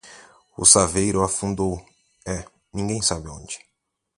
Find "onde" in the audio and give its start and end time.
3.29-3.55